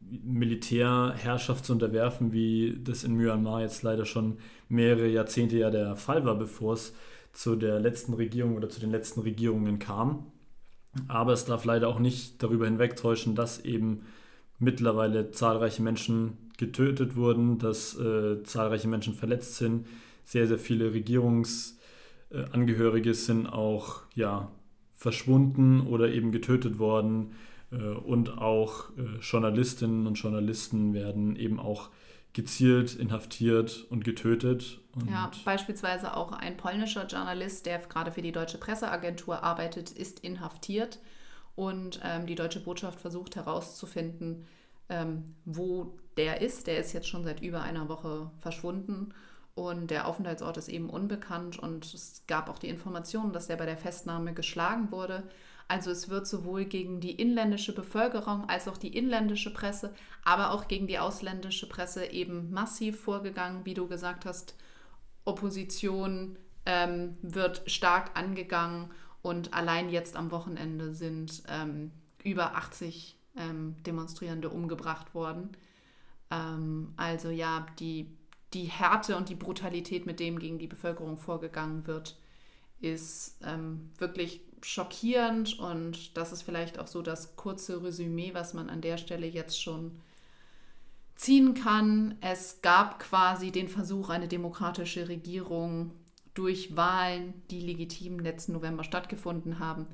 [0.00, 4.38] Militärherrschaft zu unterwerfen, wie das in Myanmar jetzt leider schon
[4.68, 6.94] mehrere Jahrzehnte ja der Fall war, bevor es
[7.32, 10.31] zu der letzten Regierung oder zu den letzten Regierungen kam.
[11.08, 14.02] Aber es darf leider auch nicht darüber hinwegtäuschen, dass eben
[14.58, 19.86] mittlerweile zahlreiche Menschen getötet wurden, dass äh, zahlreiche Menschen verletzt sind.
[20.24, 24.52] Sehr, sehr viele Regierungsangehörige sind auch ja,
[24.94, 27.32] verschwunden oder eben getötet worden.
[27.72, 31.90] Äh, und auch äh, Journalistinnen und Journalisten werden eben auch
[32.32, 34.80] gezielt inhaftiert und getötet.
[34.94, 40.20] Und ja, beispielsweise auch ein polnischer Journalist, der gerade für die deutsche Presseagentur arbeitet, ist
[40.20, 40.98] inhaftiert
[41.54, 44.46] und ähm, die deutsche Botschaft versucht herauszufinden,
[44.88, 46.66] ähm, wo der ist.
[46.66, 49.12] Der ist jetzt schon seit über einer Woche verschwunden
[49.54, 53.66] und der Aufenthaltsort ist eben unbekannt und es gab auch die Information, dass der bei
[53.66, 55.24] der Festnahme geschlagen wurde.
[55.72, 60.68] Also es wird sowohl gegen die inländische Bevölkerung als auch die inländische Presse, aber auch
[60.68, 64.54] gegen die ausländische Presse eben massiv vorgegangen, wie du gesagt hast.
[65.24, 68.90] Opposition ähm, wird stark angegangen
[69.22, 71.90] und allein jetzt am Wochenende sind ähm,
[72.22, 75.56] über 80 ähm, Demonstrierende umgebracht worden.
[76.30, 78.14] Ähm, also ja, die,
[78.52, 82.18] die Härte und die Brutalität, mit dem gegen die Bevölkerung vorgegangen wird,
[82.82, 88.68] ist ähm, wirklich schockierend und das ist vielleicht auch so das kurze Resümee, was man
[88.68, 89.92] an der Stelle jetzt schon
[91.16, 92.16] ziehen kann.
[92.20, 95.92] Es gab quasi den Versuch, eine demokratische Regierung
[96.34, 99.86] durch Wahlen, die legitim letzten November stattgefunden haben,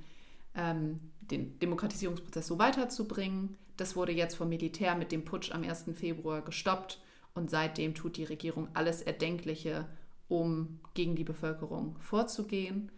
[0.54, 3.56] ähm, den Demokratisierungsprozess so weiterzubringen.
[3.76, 5.86] Das wurde jetzt vom Militär mit dem Putsch am 1.
[5.94, 7.00] Februar gestoppt
[7.34, 9.86] und seitdem tut die Regierung alles Erdenkliche,
[10.28, 12.90] um gegen die Bevölkerung vorzugehen.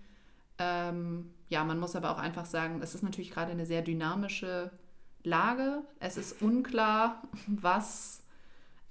[0.61, 4.71] Ähm, ja, man muss aber auch einfach sagen, es ist natürlich gerade eine sehr dynamische
[5.25, 5.83] Lage.
[5.99, 8.23] Es ist unklar, was,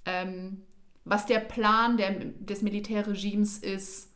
[0.04, 0.64] ähm,
[1.06, 4.10] was der Plan der, des Militärregimes ist,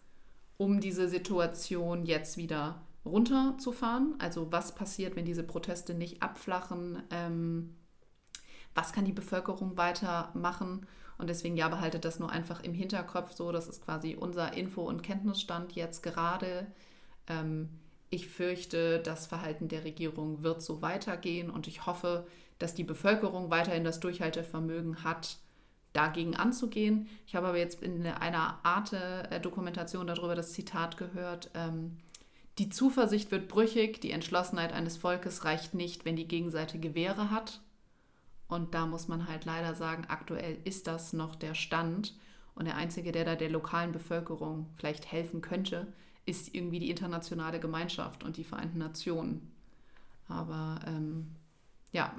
[0.58, 4.16] um diese Situation jetzt wieder runterzufahren.
[4.18, 7.04] Also was passiert, wenn diese Proteste nicht abflachen?
[7.12, 7.76] Ähm,
[8.74, 10.88] was kann die Bevölkerung weitermachen?
[11.20, 13.52] Und deswegen ja, behaltet das nur einfach im Hinterkopf so.
[13.52, 16.68] Das ist quasi unser Info- und Kenntnisstand jetzt gerade.
[17.28, 17.70] Ähm,
[18.10, 22.28] ich fürchte, das Verhalten der Regierung wird so weitergehen und ich hoffe,
[22.60, 25.38] dass die Bevölkerung weiterhin das Durchhaltevermögen hat,
[25.94, 27.08] dagegen anzugehen.
[27.26, 31.98] Ich habe aber jetzt in einer Arte-Dokumentation darüber das Zitat gehört, ähm,
[32.60, 37.62] die Zuversicht wird brüchig, die Entschlossenheit eines Volkes reicht nicht, wenn die Gegenseite Gewehre hat.
[38.48, 42.14] Und da muss man halt leider sagen, aktuell ist das noch der Stand.
[42.54, 45.88] Und der Einzige, der da der lokalen Bevölkerung vielleicht helfen könnte,
[46.26, 49.52] ist irgendwie die internationale Gemeinschaft und die Vereinten Nationen.
[50.28, 51.28] Aber ähm,
[51.92, 52.14] ja,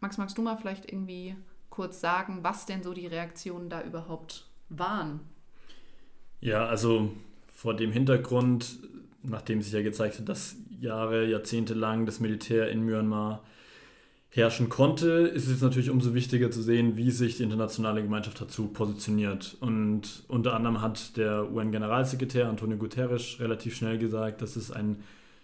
[0.00, 1.36] Max, magst du mal vielleicht irgendwie
[1.68, 5.20] kurz sagen, was denn so die Reaktionen da überhaupt waren?
[6.40, 7.12] Ja, also
[7.54, 8.78] vor dem Hintergrund,
[9.22, 13.42] nachdem sich ja gezeigt hat, dass Jahre, Jahrzehnte lang das Militär in Myanmar
[14.30, 18.68] herrschen konnte, ist es natürlich umso wichtiger zu sehen, wie sich die internationale Gemeinschaft dazu
[18.68, 19.56] positioniert.
[19.60, 25.02] Und unter anderem hat der UN-Generalsekretär Antonio Guterres relativ schnell gesagt, dass es ein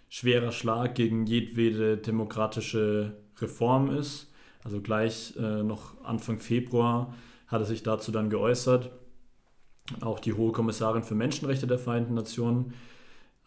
[0.09, 4.31] schwerer Schlag gegen jedwede demokratische Reform ist.
[4.63, 7.13] Also gleich äh, noch Anfang Februar
[7.47, 8.89] hat er sich dazu dann geäußert.
[10.01, 12.73] Auch die Hohe Kommissarin für Menschenrechte der Vereinten Nationen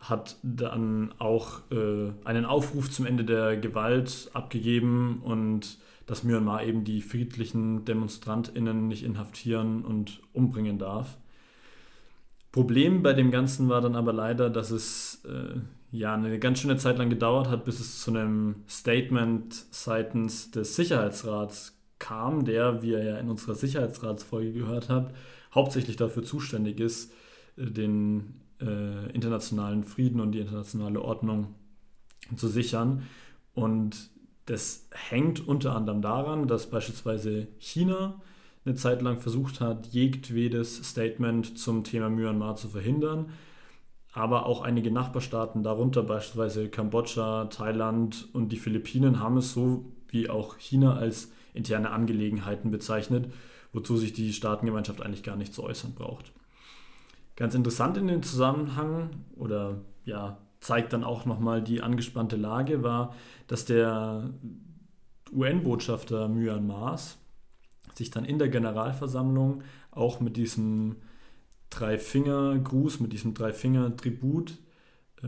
[0.00, 6.84] hat dann auch äh, einen Aufruf zum Ende der Gewalt abgegeben und dass Myanmar eben
[6.84, 11.18] die friedlichen DemonstrantInnen nicht inhaftieren und umbringen darf.
[12.50, 15.60] Problem bei dem Ganzen war dann aber leider, dass es äh,
[15.92, 20.74] ja eine ganz schöne Zeit lang gedauert hat, bis es zu einem Statement seitens des
[20.74, 25.14] Sicherheitsrats kam, der, wie ihr ja in unserer Sicherheitsratsfolge gehört habt,
[25.54, 27.12] hauptsächlich dafür zuständig ist,
[27.56, 31.54] äh, den äh, internationalen Frieden und die internationale Ordnung
[32.36, 33.02] zu sichern.
[33.54, 34.10] Und
[34.46, 38.20] das hängt unter anderem daran, dass beispielsweise China
[38.64, 43.30] eine Zeit lang versucht hat, jedwedes Statement zum Thema Myanmar zu verhindern.
[44.12, 50.28] Aber auch einige Nachbarstaaten, darunter beispielsweise Kambodscha, Thailand und die Philippinen, haben es so wie
[50.28, 53.32] auch China als interne Angelegenheiten bezeichnet,
[53.72, 56.32] wozu sich die Staatengemeinschaft eigentlich gar nicht zu äußern braucht.
[57.40, 63.14] Ganz interessant in dem Zusammenhang oder ja, zeigt dann auch nochmal die angespannte Lage, war,
[63.46, 64.28] dass der
[65.32, 67.16] UN-Botschafter Myanmars
[67.94, 70.96] sich dann in der Generalversammlung auch mit diesem
[71.70, 74.58] Drei-Finger-Gruß, mit diesem Drei-Finger-Tribut
[75.22, 75.26] äh,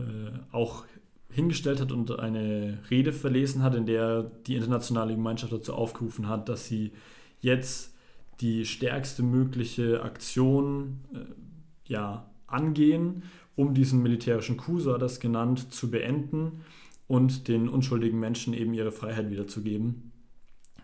[0.51, 0.85] auch
[1.31, 6.47] hingestellt hat und eine Rede verlesen hat, in der die internationale Gemeinschaft dazu aufgerufen hat,
[6.47, 6.91] dass sie
[7.39, 7.95] jetzt
[8.39, 11.42] die stärkste mögliche Aktion äh,
[11.85, 13.23] ja, angehen,
[13.55, 16.63] um diesen militärischen Coup, so hat er es genannt, zu beenden
[17.07, 20.11] und den unschuldigen Menschen eben ihre Freiheit wiederzugeben,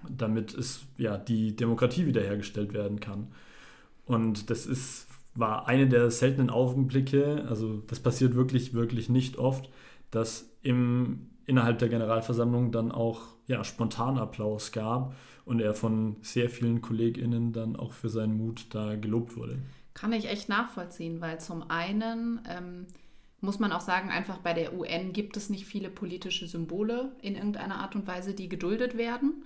[0.09, 3.27] damit es ja die Demokratie wiederhergestellt werden kann.
[4.05, 9.69] Und das ist, war eine der seltenen Augenblicke, also das passiert wirklich, wirklich nicht oft,
[10.11, 16.81] dass im innerhalb der Generalversammlung dann auch ja, Spontanapplaus gab und er von sehr vielen
[16.81, 19.57] KollegInnen dann auch für seinen Mut da gelobt wurde.
[19.99, 22.87] Kann ich echt nachvollziehen, weil zum einen ähm,
[23.41, 27.35] muss man auch sagen, einfach bei der UN gibt es nicht viele politische Symbole in
[27.35, 29.43] irgendeiner Art und Weise, die geduldet werden.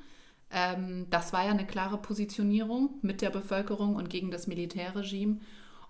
[0.51, 5.39] Ähm, das war ja eine klare Positionierung mit der Bevölkerung und gegen das Militärregime.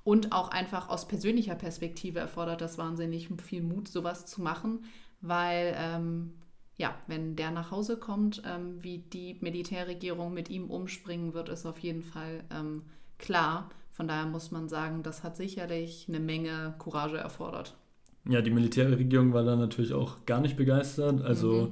[0.05, 4.85] Und auch einfach aus persönlicher Perspektive erfordert das wahnsinnig viel Mut, sowas zu machen,
[5.19, 6.33] weil ähm,
[6.77, 11.65] ja, wenn der nach Hause kommt, ähm, wie die Militärregierung mit ihm umspringen wird, ist
[11.65, 12.83] auf jeden Fall ähm,
[13.17, 13.69] klar.
[13.93, 17.75] Von daher muss man sagen, das hat sicherlich eine Menge Courage erfordert.
[18.27, 21.21] Ja, die Militärregierung war da natürlich auch gar nicht begeistert.
[21.21, 21.71] Also mhm.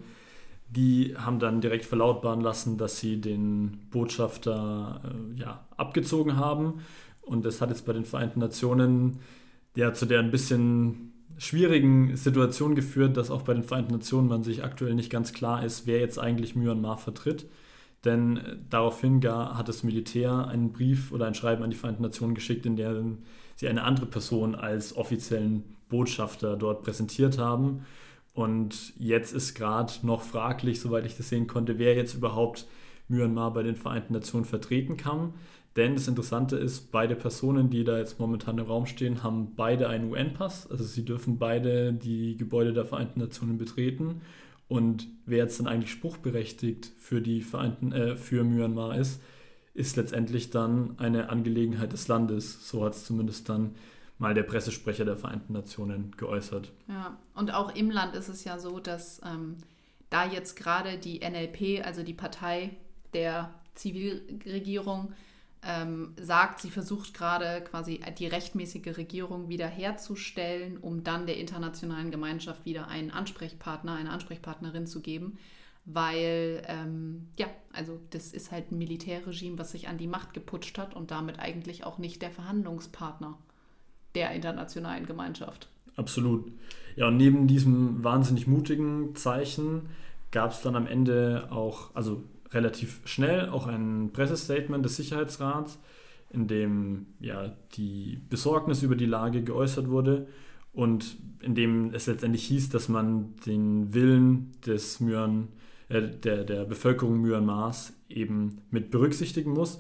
[0.69, 6.81] die haben dann direkt verlautbaren lassen, dass sie den Botschafter äh, ja, abgezogen haben.
[7.23, 9.17] Und das hat jetzt bei den Vereinten Nationen
[9.75, 14.43] ja zu der ein bisschen schwierigen Situation geführt, dass auch bei den Vereinten Nationen man
[14.43, 17.47] sich aktuell nicht ganz klar ist, wer jetzt eigentlich Myanmar vertritt.
[18.06, 22.04] Denn äh, daraufhin gar hat das Militär einen Brief oder ein Schreiben an die Vereinten
[22.04, 23.20] Nationen geschickt, in dem
[23.56, 27.86] sie eine andere Person als offiziellen Botschafter dort präsentiert haben.
[28.34, 32.66] Und jetzt ist gerade noch fraglich, soweit ich das sehen konnte, wer jetzt überhaupt
[33.08, 35.34] Myanmar bei den Vereinten Nationen vertreten kann.
[35.76, 39.88] Denn das Interessante ist, beide Personen, die da jetzt momentan im Raum stehen, haben beide
[39.88, 40.70] einen UN-Pass.
[40.70, 44.22] Also sie dürfen beide die Gebäude der Vereinten Nationen betreten.
[44.71, 49.21] Und wer jetzt dann eigentlich spruchberechtigt für die Vereinten, äh, für Myanmar ist,
[49.73, 52.69] ist letztendlich dann eine Angelegenheit des Landes.
[52.69, 53.75] So hat es zumindest dann
[54.17, 56.71] mal der Pressesprecher der Vereinten Nationen geäußert.
[56.88, 59.57] Ja, und auch im Land ist es ja so, dass ähm,
[60.10, 62.77] da jetzt gerade die NLP, also die Partei
[63.13, 65.12] der Zivilregierung,
[65.63, 72.65] ähm, sagt, sie versucht gerade quasi die rechtmäßige Regierung wiederherzustellen, um dann der internationalen Gemeinschaft
[72.65, 75.38] wieder einen Ansprechpartner, eine Ansprechpartnerin zu geben.
[75.86, 80.78] Weil, ähm, ja, also das ist halt ein Militärregime, was sich an die Macht geputscht
[80.78, 83.38] hat und damit eigentlich auch nicht der Verhandlungspartner
[84.13, 85.69] der internationalen Gemeinschaft.
[85.95, 86.52] Absolut.
[86.95, 89.89] Ja, und neben diesem wahnsinnig mutigen Zeichen
[90.32, 95.80] gab es dann am Ende auch, also relativ schnell auch ein Pressestatement des Sicherheitsrats,
[96.30, 100.28] in dem ja, die Besorgnis über die Lage geäußert wurde
[100.74, 105.50] und in dem es letztendlich hieß, dass man den Willen des Myan,
[105.90, 109.80] äh, der, der Bevölkerung Myanmars eben mit berücksichtigen muss.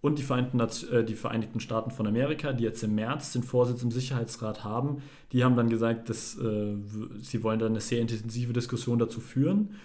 [0.00, 3.84] Und die Vereinigten, äh, die Vereinigten Staaten von Amerika, die jetzt im März den Vorsitz
[3.84, 6.74] im Sicherheitsrat haben, die haben dann gesagt, dass äh,
[7.20, 9.76] sie wollen dann eine sehr intensive Diskussion dazu führen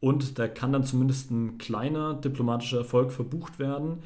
[0.00, 3.98] und da kann dann zumindest ein kleiner diplomatischer Erfolg verbucht werden,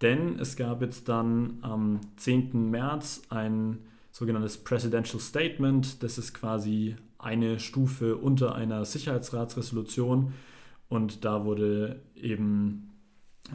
[0.00, 2.70] denn es gab jetzt dann am 10.
[2.70, 3.78] März ein
[4.12, 6.02] sogenanntes Presidential Statement.
[6.02, 10.32] Das ist quasi eine Stufe unter einer Sicherheitsratsresolution.
[10.88, 12.90] Und da wurde eben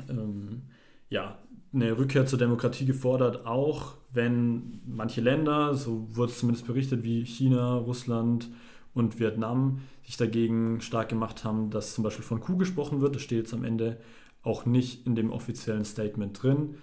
[0.07, 0.63] ähm,
[1.09, 1.39] ja,
[1.73, 7.25] eine Rückkehr zur Demokratie gefordert, auch wenn manche Länder, so wurde es zumindest berichtet, wie
[7.25, 8.49] China, Russland,
[8.95, 13.15] und Vietnam sich dagegen stark gemacht haben, dass zum Beispiel von Kuh gesprochen wird.
[13.15, 13.97] Das steht jetzt am Ende
[14.43, 16.75] auch nicht in dem offiziellen Statement drin.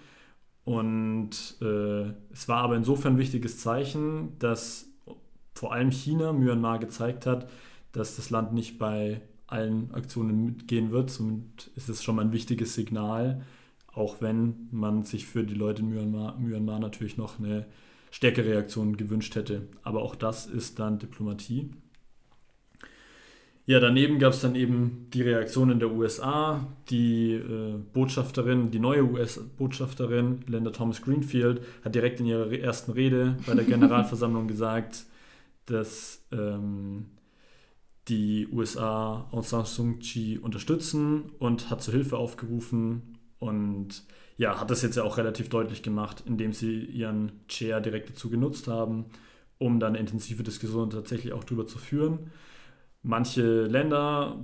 [0.65, 4.87] Und äh, es war aber insofern ein wichtiges Zeichen, dass
[5.53, 7.49] vor allem China Myanmar gezeigt hat,
[7.91, 11.09] dass das Land nicht bei allen Aktionen mitgehen wird.
[11.09, 13.43] Somit ist es schon mal ein wichtiges Signal,
[13.93, 17.67] auch wenn man sich für die Leute in Myanmar, Myanmar natürlich noch eine
[18.09, 19.67] stärkere Reaktion gewünscht hätte.
[19.83, 21.71] Aber auch das ist dann Diplomatie.
[23.65, 26.67] Ja, daneben gab es dann eben die Reaktionen der USA.
[26.89, 33.37] Die äh, Botschafterin, die neue US-Botschafterin, Linda Thomas Greenfield, hat direkt in ihrer ersten Rede
[33.45, 35.05] bei der Generalversammlung gesagt,
[35.65, 37.05] dass ähm,
[38.09, 44.03] die USA Aung San Suu Kyi unterstützen und hat zur Hilfe aufgerufen und
[44.35, 48.29] ja, hat das jetzt ja auch relativ deutlich gemacht, indem sie ihren Chair direkt dazu
[48.29, 49.05] genutzt haben,
[49.57, 52.31] um dann intensive Diskussion tatsächlich auch darüber zu führen.
[53.03, 54.37] Manche Länder,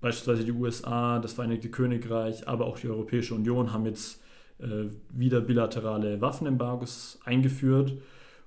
[0.00, 4.20] beispielsweise die USA, das Vereinigte Königreich, aber auch die Europäische Union haben jetzt
[4.58, 7.94] äh, wieder bilaterale Waffenembargos eingeführt.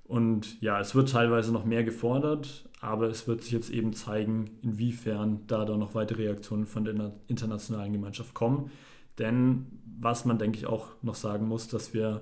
[0.05, 4.51] Und ja, es wird teilweise noch mehr gefordert, aber es wird sich jetzt eben zeigen,
[4.61, 8.69] inwiefern da dann noch weitere Reaktionen von der internationalen Gemeinschaft kommen.
[9.17, 9.65] Denn
[9.99, 12.21] was man, denke ich, auch noch sagen muss, dass wir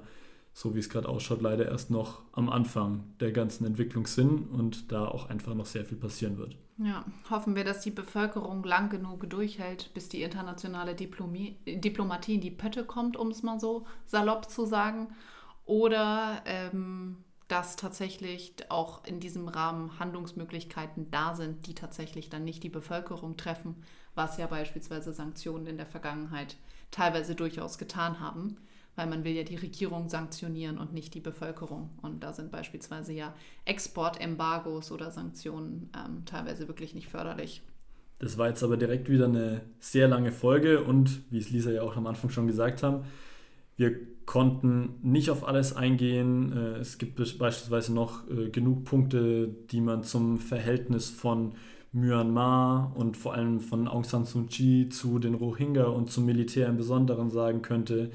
[0.53, 4.91] so wie es gerade ausschaut, leider erst noch am Anfang der ganzen Entwicklung sind und
[4.91, 6.57] da auch einfach noch sehr viel passieren wird.
[6.77, 12.41] Ja, hoffen wir, dass die Bevölkerung lang genug durchhält, bis die internationale Diplomie, Diplomatie in
[12.41, 15.09] die Pötte kommt, um es mal so salopp zu sagen.
[15.65, 22.63] Oder ähm, dass tatsächlich auch in diesem Rahmen Handlungsmöglichkeiten da sind, die tatsächlich dann nicht
[22.63, 23.83] die Bevölkerung treffen,
[24.15, 26.55] was ja beispielsweise Sanktionen in der Vergangenheit
[26.91, 28.57] teilweise durchaus getan haben,
[28.95, 31.89] weil man will ja die Regierung sanktionieren und nicht die Bevölkerung.
[32.01, 33.33] Und da sind beispielsweise ja
[33.65, 37.61] Exportembargos oder Sanktionen ähm, teilweise wirklich nicht förderlich.
[38.19, 41.81] Das war jetzt aber direkt wieder eine sehr lange Folge und wie es Lisa ja
[41.81, 43.05] auch am Anfang schon gesagt haben,
[43.77, 43.95] wir
[44.27, 46.53] konnten nicht auf alles eingehen.
[46.53, 51.53] Äh, es gibt beispielsweise noch äh, genug Punkte, die man zum Verhältnis von
[51.93, 56.67] Myanmar und vor allem von Aung San Suu Kyi zu den Rohingya und zum Militär
[56.67, 58.11] im Besonderen sagen könnte.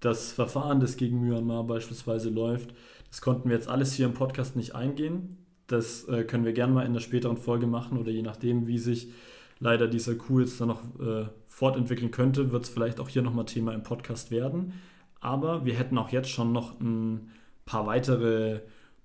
[0.00, 2.74] Das Verfahren, das gegen Myanmar beispielsweise läuft,
[3.10, 5.36] das konnten wir jetzt alles hier im Podcast nicht eingehen.
[5.66, 8.78] Das äh, können wir gerne mal in der späteren Folge machen oder je nachdem, wie
[8.78, 9.12] sich
[9.58, 13.44] leider dieser Coup jetzt dann noch äh, fortentwickeln könnte, wird es vielleicht auch hier nochmal
[13.44, 14.72] Thema im Podcast werden.
[15.20, 17.30] Aber wir hätten auch jetzt schon noch ein
[17.66, 18.60] paar weitere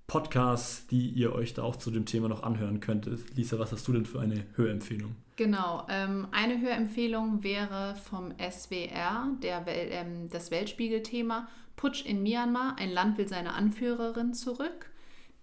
[0.06, 3.36] Podcasts, die ihr euch da auch zu dem Thema noch anhören könntet.
[3.36, 5.16] Lisa, was hast du denn für eine Hörempfehlung?
[5.36, 12.76] Genau, ähm, eine Hörempfehlung wäre vom SWR, der Wel ähm, das Weltspiegel-Thema Putsch in Myanmar,
[12.78, 14.90] ein Land will seine Anführerin zurück.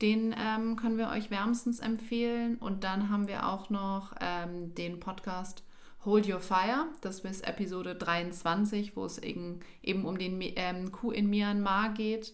[0.01, 2.57] Den ähm, können wir euch wärmstens empfehlen.
[2.57, 5.63] Und dann haben wir auch noch ähm, den Podcast
[6.03, 6.87] Hold Your Fire.
[7.01, 12.33] Das ist Episode 23, wo es eben, eben um den ähm, Coup in Myanmar geht.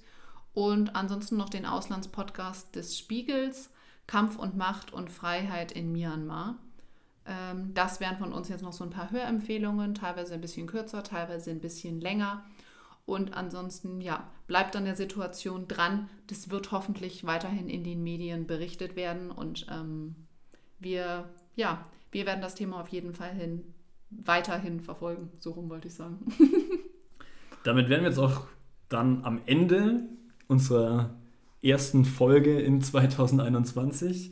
[0.54, 3.72] Und ansonsten noch den Auslandspodcast des Spiegels,
[4.08, 6.58] Kampf und Macht und Freiheit in Myanmar.
[7.26, 11.04] Ähm, das wären von uns jetzt noch so ein paar Hörempfehlungen, teilweise ein bisschen kürzer,
[11.04, 12.44] teilweise ein bisschen länger.
[13.06, 16.10] Und ansonsten, ja, bleibt an der Situation dran.
[16.28, 19.32] Das wird hoffentlich weiterhin in den Medien berichtet werden.
[19.32, 20.16] Und ähm,
[20.80, 23.64] wir, ja, wir werden das Thema auf jeden Fall hin,
[24.10, 25.32] weiterhin verfolgen.
[25.40, 26.20] So rum wollte ich sagen.
[27.64, 28.46] Damit wären wir jetzt auch
[28.90, 30.08] dann am Ende
[30.50, 31.12] unserer
[31.62, 34.32] ersten Folge in 2021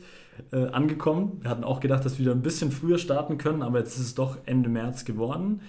[0.52, 1.38] äh, angekommen.
[1.40, 4.04] Wir hatten auch gedacht, dass wir wieder ein bisschen früher starten können, aber jetzt ist
[4.04, 5.62] es doch Ende März geworden.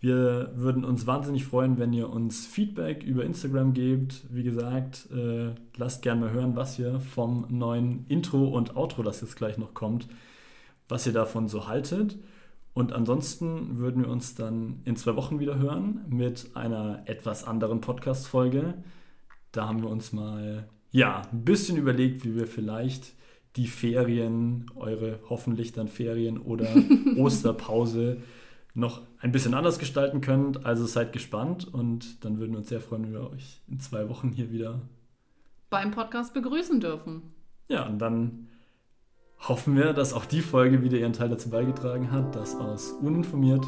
[0.00, 4.26] Wir würden uns wahnsinnig freuen, wenn ihr uns Feedback über Instagram gebt.
[4.30, 9.20] Wie gesagt, äh, lasst gerne mal hören, was ihr vom neuen Intro und Outro, das
[9.20, 10.08] jetzt gleich noch kommt,
[10.88, 12.16] was ihr davon so haltet.
[12.74, 17.80] Und ansonsten würden wir uns dann in zwei Wochen wieder hören mit einer etwas anderen
[17.80, 18.74] Podcast-Folge.
[19.52, 23.14] Da haben wir uns mal ja, ein bisschen überlegt, wie wir vielleicht
[23.56, 26.66] die Ferien, eure hoffentlich dann Ferien oder
[27.16, 28.18] Osterpause
[28.74, 30.64] noch ein bisschen anders gestalten könnt.
[30.64, 34.08] Also seid gespannt und dann würden wir uns sehr freuen, wenn wir euch in zwei
[34.08, 34.80] Wochen hier wieder
[35.70, 37.34] beim Podcast begrüßen dürfen.
[37.68, 38.48] Ja, und dann
[39.40, 43.64] hoffen wir, dass auch die Folge wieder ihren Teil dazu beigetragen hat, dass aus uninformiert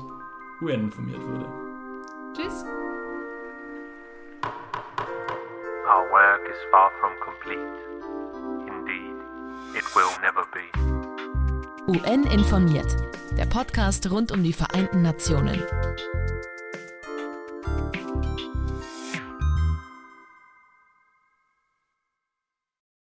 [0.62, 1.46] UN informiert wurde.
[2.34, 2.64] Tschüss.
[6.50, 7.74] Is far from complete.
[8.66, 9.14] Indeed,
[9.78, 10.66] it will never be.
[11.86, 12.96] UN informiert
[13.38, 15.62] der Podcast rund um die Vereinten Nationen.